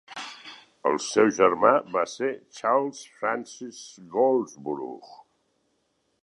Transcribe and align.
El 0.91 0.95
seu 1.07 1.27
germà 1.39 1.73
va 1.97 2.03
ser 2.13 2.31
Charles 2.61 3.03
Frances 3.19 3.83
Goldsborough. 4.17 5.13